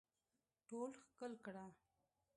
ټول 0.69 0.89
ښکل 1.03 1.33
کړه 1.45 1.65